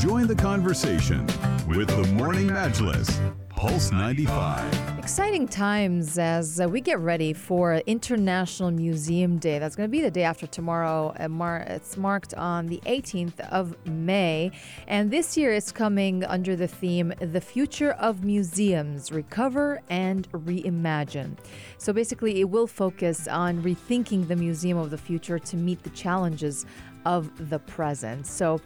Join 0.00 0.26
the 0.26 0.34
conversation 0.34 1.24
with 1.66 1.88
the 1.88 2.04
Morning 2.14 2.48
Majlis, 2.48 3.34
Pulse 3.48 3.92
95. 3.92 4.98
Exciting 4.98 5.46
times 5.46 6.18
as 6.18 6.60
uh, 6.60 6.68
we 6.68 6.80
get 6.80 6.98
ready 6.98 7.32
for 7.32 7.76
International 7.86 8.70
Museum 8.70 9.38
Day. 9.38 9.58
That's 9.58 9.76
going 9.76 9.88
to 9.88 9.90
be 9.90 10.02
the 10.02 10.10
day 10.10 10.24
after 10.24 10.46
tomorrow. 10.46 11.14
Uh, 11.18 11.64
it's 11.68 11.96
marked 11.96 12.34
on 12.34 12.66
the 12.66 12.82
18th 12.86 13.40
of 13.50 13.76
May. 13.86 14.50
And 14.88 15.10
this 15.10 15.36
year 15.36 15.52
it's 15.52 15.72
coming 15.72 16.24
under 16.24 16.56
the 16.56 16.68
theme 16.68 17.14
The 17.20 17.40
Future 17.40 17.92
of 17.92 18.24
Museums 18.24 19.12
Recover 19.12 19.80
and 19.88 20.30
Reimagine. 20.32 21.38
So 21.78 21.92
basically, 21.92 22.40
it 22.40 22.50
will 22.50 22.66
focus 22.66 23.28
on 23.28 23.62
rethinking 23.62 24.28
the 24.28 24.36
museum 24.36 24.76
of 24.76 24.90
the 24.90 24.98
future 24.98 25.38
to 25.38 25.56
meet 25.56 25.82
the 25.82 25.90
challenges 25.90 26.66
of 27.06 27.50
the 27.50 27.58
present. 27.60 28.26
So, 28.26 28.60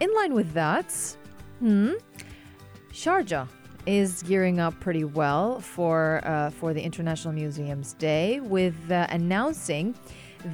in 0.00 0.14
line 0.14 0.34
with 0.34 0.52
that, 0.52 0.92
hmm, 1.60 1.92
Sharjah 2.92 3.48
is 3.86 4.22
gearing 4.24 4.58
up 4.58 4.78
pretty 4.80 5.04
well 5.04 5.60
for 5.60 6.20
uh, 6.24 6.50
for 6.50 6.74
the 6.74 6.82
International 6.82 7.32
Museums 7.32 7.94
Day 7.94 8.40
with 8.40 8.74
uh, 8.90 9.06
announcing 9.10 9.94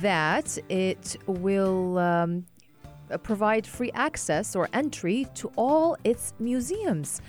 that 0.01 0.59
it 0.69 1.17
will 1.27 1.99
um, 1.99 2.45
provide 3.23 3.67
free 3.67 3.91
access 3.93 4.55
or 4.55 4.69
entry 4.73 5.27
to 5.35 5.51
all 5.57 5.97
its 6.05 6.35
museums. 6.39 7.21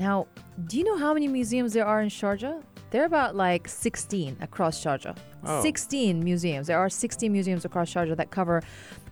Now, 0.00 0.28
do 0.66 0.78
you 0.78 0.84
know 0.84 0.96
how 0.96 1.12
many 1.12 1.28
museums 1.28 1.74
there 1.74 1.84
are 1.84 2.00
in 2.00 2.08
Sharjah? 2.08 2.62
There 2.90 3.02
are 3.02 3.04
about 3.04 3.36
like 3.36 3.68
16 3.68 4.38
across 4.40 4.82
Sharjah. 4.82 5.14
Oh. 5.44 5.62
16 5.62 6.24
museums. 6.24 6.68
There 6.68 6.78
are 6.78 6.88
16 6.88 7.30
museums 7.30 7.66
across 7.66 7.92
Sharjah 7.92 8.16
that 8.16 8.30
cover 8.30 8.62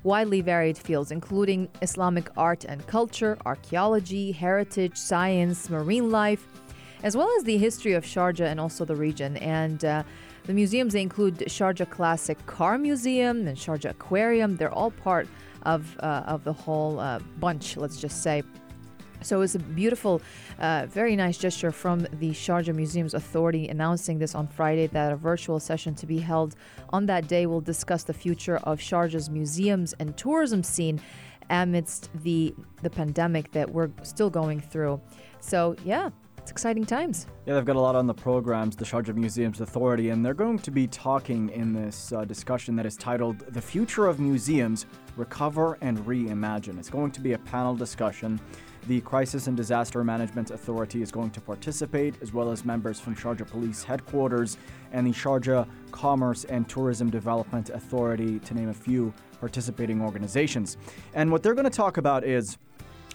widely 0.02 0.40
varied 0.40 0.78
fields, 0.78 1.10
including 1.10 1.68
Islamic 1.82 2.30
art 2.38 2.64
and 2.64 2.86
culture, 2.86 3.36
archaeology, 3.44 4.32
heritage, 4.32 4.96
science, 4.96 5.68
marine 5.68 6.10
life, 6.10 6.48
as 7.02 7.14
well 7.14 7.30
as 7.36 7.44
the 7.44 7.58
history 7.58 7.92
of 7.92 8.04
Sharjah 8.04 8.46
and 8.46 8.58
also 8.58 8.86
the 8.86 8.96
region. 8.96 9.36
And 9.36 9.84
uh, 9.84 10.02
the 10.44 10.54
museums 10.54 10.94
they 10.94 11.02
include 11.02 11.36
Sharjah 11.36 11.90
Classic 11.90 12.38
Car 12.46 12.78
Museum 12.78 13.46
and 13.46 13.58
Sharjah 13.58 13.90
Aquarium. 13.90 14.56
They're 14.56 14.72
all 14.72 14.90
part 14.90 15.28
of 15.64 15.98
uh, 16.00 16.24
of 16.26 16.44
the 16.44 16.52
whole 16.54 16.98
uh, 16.98 17.18
bunch. 17.38 17.76
Let's 17.76 18.00
just 18.00 18.22
say. 18.22 18.42
So 19.22 19.40
it's 19.42 19.54
a 19.54 19.58
beautiful, 19.58 20.22
uh, 20.58 20.86
very 20.88 21.16
nice 21.16 21.38
gesture 21.38 21.72
from 21.72 22.06
the 22.20 22.30
Sharjah 22.30 22.74
Museums 22.74 23.14
Authority 23.14 23.68
announcing 23.68 24.18
this 24.18 24.34
on 24.34 24.46
Friday 24.46 24.86
that 24.88 25.12
a 25.12 25.16
virtual 25.16 25.58
session 25.60 25.94
to 25.96 26.06
be 26.06 26.18
held 26.18 26.54
on 26.90 27.06
that 27.06 27.28
day 27.28 27.46
will 27.46 27.60
discuss 27.60 28.04
the 28.04 28.14
future 28.14 28.58
of 28.58 28.78
Sharjah's 28.78 29.28
museums 29.28 29.94
and 29.98 30.16
tourism 30.16 30.62
scene 30.62 31.00
amidst 31.50 32.10
the 32.22 32.54
the 32.82 32.90
pandemic 32.90 33.50
that 33.52 33.70
we're 33.70 33.90
still 34.02 34.30
going 34.30 34.60
through. 34.60 35.00
So 35.40 35.76
yeah, 35.84 36.10
it's 36.48 36.52
exciting 36.52 36.86
times. 36.86 37.26
Yeah, 37.44 37.56
they've 37.56 37.64
got 37.66 37.76
a 37.76 37.80
lot 37.80 37.94
on 37.94 38.06
the 38.06 38.14
programs, 38.14 38.74
the 38.74 38.84
Sharjah 38.86 39.14
Museums 39.14 39.60
Authority, 39.60 40.08
and 40.08 40.24
they're 40.24 40.32
going 40.32 40.58
to 40.60 40.70
be 40.70 40.86
talking 40.86 41.50
in 41.50 41.74
this 41.74 42.10
uh, 42.10 42.24
discussion 42.24 42.74
that 42.76 42.86
is 42.86 42.96
titled 42.96 43.40
The 43.40 43.60
Future 43.60 44.06
of 44.06 44.18
Museums 44.18 44.86
Recover 45.18 45.76
and 45.82 45.98
Reimagine. 46.06 46.78
It's 46.78 46.88
going 46.88 47.10
to 47.10 47.20
be 47.20 47.34
a 47.34 47.38
panel 47.38 47.76
discussion. 47.76 48.40
The 48.86 49.02
Crisis 49.02 49.46
and 49.46 49.58
Disaster 49.58 50.02
Management 50.02 50.50
Authority 50.50 51.02
is 51.02 51.12
going 51.12 51.32
to 51.32 51.40
participate, 51.42 52.14
as 52.22 52.32
well 52.32 52.50
as 52.50 52.64
members 52.64 52.98
from 52.98 53.14
Sharjah 53.14 53.46
Police 53.46 53.84
Headquarters 53.84 54.56
and 54.92 55.06
the 55.06 55.12
Sharjah 55.12 55.68
Commerce 55.90 56.44
and 56.44 56.66
Tourism 56.66 57.10
Development 57.10 57.68
Authority, 57.68 58.38
to 58.38 58.54
name 58.54 58.70
a 58.70 58.74
few 58.74 59.12
participating 59.38 60.00
organizations. 60.00 60.78
And 61.12 61.30
what 61.30 61.42
they're 61.42 61.54
going 61.54 61.64
to 61.64 61.70
talk 61.70 61.98
about 61.98 62.24
is 62.24 62.56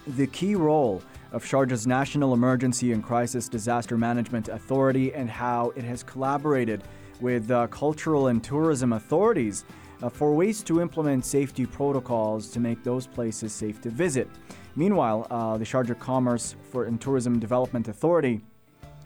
the 0.08 0.28
key 0.28 0.56
role 0.56 1.02
of 1.32 1.44
Sharjah's 1.44 1.88
National 1.88 2.34
Emergency 2.34 2.92
and 2.92 3.04
Crisis 3.04 3.48
Disaster 3.48 3.98
Management 3.98 4.50
Authority 4.50 5.14
and 5.14 5.30
how 5.30 5.72
it 5.76 5.84
has 5.84 6.04
collaborated 6.04 6.84
with 7.22 7.50
uh, 7.50 7.68
cultural 7.68 8.28
and 8.28 8.44
tourism 8.44 8.94
authorities 8.94 9.66
uh, 10.02 10.10
for 10.10 10.34
ways 10.34 10.62
to 10.64 10.82
implement 10.82 11.26
safety 11.26 11.66
protocols 11.66 12.50
to 12.52 12.60
make 12.60 12.84
those 12.84 13.08
places 13.08 13.54
safe 13.54 13.80
to 13.82 13.90
visit. 13.90 14.28
Meanwhile, 14.76 15.28
uh, 15.32 15.58
the 15.58 15.66
Sharjah 15.66 15.98
Commerce 15.98 16.56
for 16.72 16.86
and 16.86 17.00
Tourism 17.00 17.40
Development 17.40 17.88
Authority 17.88 18.42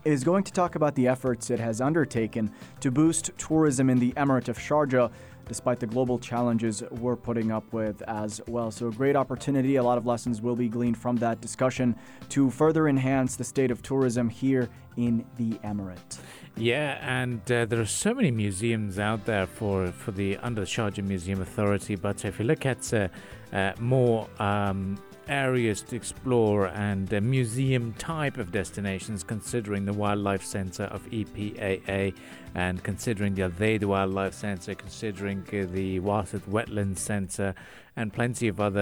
is 0.07 0.23
going 0.23 0.44
to 0.44 0.53
talk 0.53 0.75
about 0.75 0.95
the 0.95 1.07
efforts 1.07 1.50
it 1.50 1.59
has 1.59 1.81
undertaken 1.81 2.51
to 2.79 2.91
boost 2.91 3.31
tourism 3.38 3.90
in 3.90 4.00
the 4.00 4.13
Emirate 4.13 4.47
of 4.47 4.57
Sharjah, 4.57 5.12
despite 5.47 5.79
the 5.79 5.88
global 5.88 6.18
challenges 6.18 6.81
we're 6.91 7.16
putting 7.18 7.51
up 7.51 7.72
with 7.73 8.01
as 8.03 8.41
well. 8.47 8.72
So, 8.72 8.88
a 8.88 8.91
great 8.91 9.16
opportunity. 9.16 9.75
A 9.75 9.84
lot 9.84 9.97
of 9.97 10.06
lessons 10.06 10.41
will 10.41 10.56
be 10.56 10.69
gleaned 10.69 10.97
from 10.97 11.18
that 11.18 11.41
discussion 11.41 11.95
to 12.29 12.50
further 12.50 12.88
enhance 12.88 13.35
the 13.35 13.44
state 13.44 13.69
of 13.69 13.81
tourism 13.81 14.29
here 14.29 14.69
in 14.95 15.25
the 15.38 15.51
Emirate. 15.63 16.19
Yeah, 16.56 16.97
and 17.01 17.39
uh, 17.51 17.66
there 17.66 17.79
are 17.81 17.85
so 17.85 18.13
many 18.13 18.31
museums 18.31 18.97
out 19.00 19.25
there 19.25 19.45
for, 19.45 19.91
for 19.91 20.12
the 20.12 20.38
under 20.38 20.63
Sharjah 20.63 21.03
Museum 21.03 21.41
Authority. 21.41 21.95
But 21.95 22.25
if 22.25 22.39
you 22.39 22.45
look 22.45 22.66
at 22.66 22.94
uh, 22.94 23.09
uh, 23.53 23.74
more 23.79 24.28
um, 24.39 24.97
areas 25.29 25.81
to 25.81 25.95
explore 25.95 26.67
and 26.67 27.07
museum 27.21 27.93
type 27.93 28.38
of 28.38 28.51
destinations, 28.51 29.23
considering 29.23 29.85
the 29.85 29.93
Wildlife 29.93 30.43
Centre 30.43 30.85
of 30.85 31.09
EPAA 31.09 32.13
and 32.55 32.83
considering 32.83 33.35
the 33.35 33.43
Aldeid 33.43 33.83
Wildlife 33.83 34.33
Centre, 34.33 34.75
considering 34.75 35.39
uh, 35.47 35.71
the 35.71 35.99
Wasit 35.99 36.41
Wetlands 36.49 36.99
Centre, 36.99 37.53
and 37.97 38.13
plenty 38.13 38.47
of 38.47 38.62
other 38.62 38.80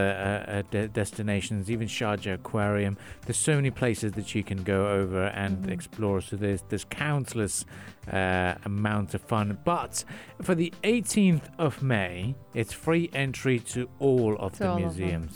uh, 0.48 0.52
uh, 0.52 0.62
de- 0.70 0.88
destinations, 0.90 1.72
even 1.72 1.88
Sharjah 1.88 2.36
Aquarium. 2.36 2.98
There's 3.26 3.38
so 3.38 3.56
many 3.56 3.72
places 3.72 4.12
that 4.12 4.36
you 4.36 4.44
can 4.44 4.62
go 4.64 4.88
over 4.90 5.24
and 5.28 5.66
Mhm. 5.66 5.72
explore. 5.72 6.22
So 6.22 6.36
there's 6.36 6.62
there's 6.70 6.86
countless 6.86 7.66
uh, 8.12 8.54
amounts 8.66 9.16
of 9.16 9.22
fun. 9.22 9.58
But 9.66 10.04
for 10.44 10.54
the 10.54 10.72
18th 10.84 11.50
of 11.58 11.82
May, 11.82 12.36
it's 12.54 12.72
free 12.72 13.10
entry 13.14 13.58
to 13.74 13.90
all 13.98 14.36
of 14.38 14.54
To 14.54 14.60
the 14.60 14.70
all 14.70 14.86
of 14.86 14.96
them, 14.96 15.22
museums 15.32 15.36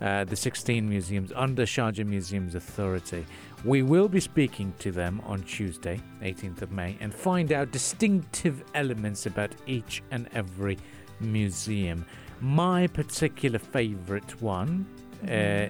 yeah. 0.00 0.20
uh, 0.20 0.24
the 0.24 0.36
16 0.36 0.86
museums 0.86 1.32
under 1.34 1.62
Sharjah 1.64 2.04
Museums 2.04 2.54
Authority. 2.54 3.24
We 3.64 3.82
will 3.82 4.08
be 4.08 4.20
speaking 4.20 4.74
to 4.80 4.90
them 4.90 5.22
on 5.24 5.42
Tuesday, 5.44 6.00
18th 6.22 6.60
of 6.62 6.72
May, 6.72 6.96
and 7.00 7.14
find 7.14 7.52
out 7.52 7.70
distinctive 7.72 8.62
elements 8.74 9.24
about 9.26 9.54
each 9.66 10.02
and 10.10 10.28
every 10.34 10.76
museum. 11.20 12.04
My 12.40 12.86
particular 12.86 13.58
favorite 13.58 14.40
one 14.40 14.86
uh, 15.28 15.30
uh, 15.30 15.68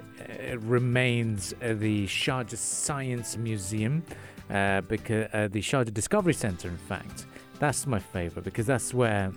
remains 0.61 1.53
uh, 1.55 1.75
the 1.75 2.07
Sharjah 2.07 2.57
Science 2.57 3.37
Museum, 3.37 4.03
uh, 4.51 4.81
because 4.83 5.29
uh, 5.33 5.49
the 5.51 5.61
Sharjah 5.61 5.93
Discovery 5.93 6.35
Centre, 6.35 6.69
in 6.69 6.77
fact. 6.77 7.27
That's 7.59 7.87
my 7.87 7.99
favorite 7.99 8.45
because 8.45 8.67
that's 8.67 8.95
where 8.95 9.33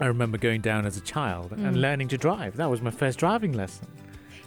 I 0.00 0.06
remember 0.06 0.38
going 0.38 0.60
down 0.60 0.86
as 0.86 0.96
a 0.96 1.00
child 1.00 1.52
and 1.52 1.76
Mm. 1.76 1.80
learning 1.80 2.08
to 2.08 2.18
drive. 2.18 2.56
That 2.56 2.70
was 2.70 2.80
my 2.80 2.90
first 2.90 3.18
driving 3.18 3.52
lesson. 3.52 3.86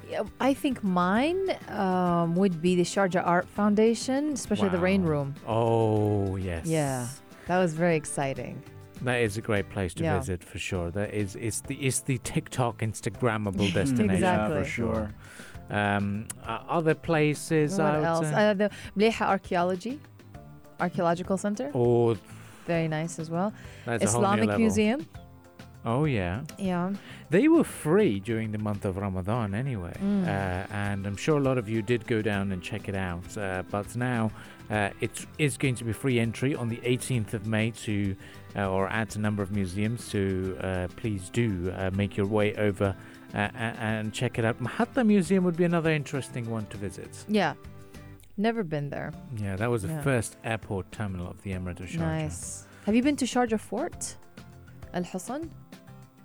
Yeah, 0.09 0.23
I 0.39 0.53
think 0.53 0.83
mine 0.83 1.57
um, 1.67 2.35
would 2.35 2.61
be 2.61 2.75
the 2.75 2.83
Sharjah 2.83 3.25
Art 3.25 3.47
Foundation, 3.49 4.31
especially 4.33 4.69
the 4.69 4.79
Rain 4.79 5.03
Room. 5.03 5.35
Oh, 5.45 6.37
yes. 6.37 6.65
Yeah, 6.65 7.07
that 7.47 7.57
was 7.59 7.73
very 7.73 7.97
exciting. 7.97 8.63
That 9.03 9.21
is 9.21 9.37
a 9.37 9.41
great 9.41 9.69
place 9.69 9.93
to 9.95 10.03
Yeah. 10.03 10.17
visit 10.19 10.43
for 10.43 10.57
sure. 10.59 10.91
That 10.91 11.13
is 11.13 11.35
it's 11.35 11.61
the 11.61 11.75
it's 11.75 12.01
the 12.01 12.17
TikTok 12.19 12.79
Instagrammable 12.79 13.71
destination 13.81 14.11
Exactly. 14.15 14.57
for 14.63 14.65
sure. 14.65 15.09
Um, 15.69 16.27
uh, 16.45 16.59
other 16.69 16.95
places 16.95 17.77
what 17.77 17.81
I 17.87 17.97
would 17.97 18.05
else? 18.05 18.27
say- 18.29 18.49
Uh, 18.49 18.53
the 18.53 18.69
Mleha 18.97 19.21
Archaeology, 19.27 19.99
Archaeological 20.79 21.37
Center, 21.37 21.71
oh, 21.73 22.15
very 22.65 22.87
nice 22.87 23.19
as 23.19 23.29
well. 23.29 23.51
that's 23.85 24.03
a 24.05 24.07
whole 24.09 24.21
new 24.21 24.27
Islamic 24.27 24.47
level. 24.49 24.65
Oh 25.89 26.03
yeah, 26.05 26.41
yeah. 26.59 26.91
they 27.29 27.47
were 27.47 27.63
free 27.63 28.19
during 28.19 28.51
the 28.51 28.57
month 28.57 28.83
of 28.83 28.97
Ramadan 28.97 29.53
anyway, 29.55 29.93
Mm. 30.01 30.23
uh, 30.27 30.67
and 30.85 31.07
I'm 31.07 31.15
sure 31.15 31.37
a 31.37 31.41
lot 31.49 31.57
of 31.57 31.69
you 31.69 31.81
did 31.81 32.05
go 32.07 32.21
down 32.21 32.51
and 32.51 32.61
check 32.61 32.89
it 32.89 32.95
out. 32.95 33.37
Uh, 33.37 33.63
but 33.71 33.95
now 33.95 34.29
uh, 34.69 34.89
it 34.99 35.25
is 35.37 35.57
going 35.57 35.75
to 35.75 35.85
be 35.85 35.93
free 35.93 36.19
entry 36.19 36.53
on 36.55 36.67
the 36.67 36.77
18th 36.93 37.33
of 37.33 37.47
May 37.47 37.71
to, 37.85 38.15
uh, 38.57 38.69
or 38.69 38.89
at 38.89 39.15
a 39.15 39.19
number 39.19 39.41
of 39.41 39.49
museums. 39.51 40.03
So 40.03 40.19
uh, 40.61 40.87
please 41.01 41.29
do 41.29 41.71
uh, 41.77 41.89
make 42.01 42.17
your 42.17 42.27
way 42.37 42.53
over 42.55 42.93
uh, 43.33 43.37
and 43.37 44.11
check 44.13 44.37
it 44.39 44.43
out. 44.45 44.61
Mahatta 44.61 45.05
Museum 45.05 45.43
would 45.45 45.55
be 45.57 45.63
another 45.63 45.91
interesting 45.91 46.49
one 46.49 46.65
to 46.71 46.77
visit. 46.77 47.11
Yeah, 47.29 47.53
never 48.35 48.61
been 48.63 48.89
there. 48.89 49.13
Yeah, 49.37 49.55
that 49.55 49.69
was 49.71 49.83
the 49.83 49.89
Yeah. 49.89 50.01
first 50.01 50.35
airport 50.43 50.91
terminal 50.91 51.27
of 51.29 51.41
the 51.43 51.51
Emirate 51.51 51.79
of 51.79 51.87
Sharjah. 51.87 51.99
Nice. 52.23 52.67
Have 52.85 52.95
you 52.95 53.03
been 53.03 53.15
to 53.17 53.25
Sharjah 53.25 53.59
Fort? 53.69 54.17
Al 54.93 55.03
Hisn? 55.03 55.49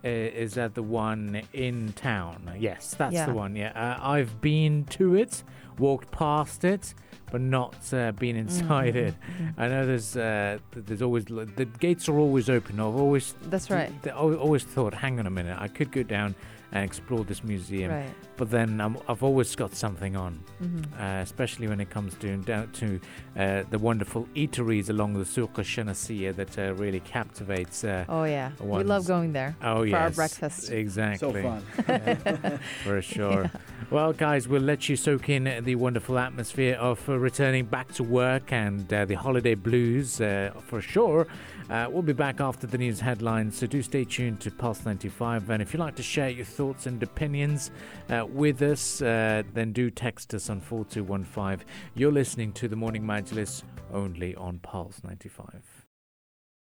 Uh, 0.04 0.08
is 0.08 0.54
that 0.54 0.74
the 0.74 0.82
one 0.82 1.42
in 1.52 1.92
town? 1.92 2.50
Yes, 2.58 2.94
that's 2.98 3.14
Yeah. 3.14 3.26
the 3.26 3.34
one. 3.34 3.54
Yeah, 3.54 3.70
uh, 3.70 4.04
I've 4.04 4.40
been 4.40 4.84
to 4.86 5.14
it, 5.14 5.44
walked 5.78 6.10
past 6.10 6.64
it, 6.64 6.92
but 7.30 7.40
not 7.40 7.76
uh, 7.94 8.10
been 8.12 8.34
inside 8.36 8.96
it. 8.96 9.14
Mhm. 9.38 9.54
I 9.58 9.68
know 9.68 9.86
there's 9.86 10.16
uh, 10.16 10.58
there's 10.74 11.02
always 11.02 11.26
the 11.26 11.68
gates 11.78 12.08
are 12.08 12.18
always 12.18 12.50
open. 12.50 12.80
I've 12.80 12.96
always 12.96 13.34
That's 13.44 13.70
right. 13.70 13.92
th- 14.02 14.14
I 14.14 14.18
always 14.18 14.64
thought, 14.64 14.92
hang 14.94 15.20
on 15.20 15.26
a 15.26 15.30
minute, 15.30 15.56
I 15.60 15.68
could 15.68 15.92
go 15.92 16.02
down 16.02 16.34
and 16.72 16.84
explore 16.84 17.22
this 17.24 17.44
museum. 17.44 17.90
Right. 17.92 18.14
But 18.36 18.50
then 18.50 18.80
um, 18.80 18.98
I've 19.08 19.22
always 19.22 19.54
got 19.54 19.74
something 19.74 20.16
on, 20.16 20.40
Mhm. 20.62 20.84
uh, 20.98 21.22
especially 21.22 21.68
when 21.68 21.80
it 21.80 21.90
comes 21.90 22.14
to 22.16 22.36
down 22.38 22.70
to 22.72 22.98
uh, 23.38 23.62
the 23.70 23.78
wonderful 23.78 24.26
eateries 24.34 24.88
along 24.88 25.12
the 25.14 25.24
Souq 25.24 25.52
Shanasiya 25.54 26.34
that 26.36 26.58
uh, 26.58 26.72
really 26.74 27.00
captivates. 27.00 27.84
Uh, 27.84 28.04
Oh 28.08 28.24
yeah, 28.24 28.50
we 28.60 28.82
love 28.84 29.06
going 29.06 29.32
there. 29.32 29.54
oh 29.62 29.80
for 29.80 29.86
yes, 29.86 30.00
our 30.00 30.10
breakfast. 30.10 30.70
Exactly. 30.70 31.42
So 31.42 31.60
fun. 31.86 32.58
for 32.84 33.02
sure. 33.02 33.50
Well, 33.90 34.12
guys, 34.14 34.48
we'll 34.48 34.62
let 34.62 34.88
you 34.88 34.96
soak 34.96 35.28
in 35.28 35.44
the 35.64 35.74
wonderful 35.76 36.18
atmosphere 36.18 36.76
of 36.76 37.06
uh, 37.08 37.18
returning 37.18 37.66
back 37.66 37.92
to 37.94 38.02
work 38.02 38.50
and 38.52 38.90
uh, 38.92 39.04
the 39.04 39.14
holiday 39.14 39.54
blues 39.54 40.20
uh, 40.20 40.52
for 40.66 40.80
sure. 40.80 41.26
Uh, 41.68 41.86
we'll 41.90 42.02
be 42.02 42.12
back 42.12 42.40
after 42.40 42.66
the 42.66 42.76
news 42.78 43.00
headlines, 43.00 43.56
so 43.58 43.66
do 43.66 43.82
stay 43.82 44.04
tuned 44.04 44.40
to 44.40 44.50
Pulse 44.50 44.84
95. 44.84 45.48
And 45.50 45.62
if 45.62 45.72
you'd 45.72 45.80
like 45.80 45.94
to 45.96 46.02
share 46.02 46.28
your 46.28 46.44
thoughts 46.44 46.61
and 46.62 47.02
opinions 47.02 47.70
uh, 48.08 48.24
with 48.26 48.62
us, 48.62 49.02
uh, 49.02 49.42
then 49.52 49.72
do 49.72 49.90
text 49.90 50.32
us 50.32 50.48
on 50.48 50.60
4215. 50.60 51.66
You're 51.94 52.12
listening 52.12 52.52
to 52.54 52.68
the 52.68 52.76
Morning 52.76 53.02
Majlis 53.02 53.64
only 53.92 54.34
on 54.36 54.60
Pulse 54.60 55.02
95. 55.02 55.71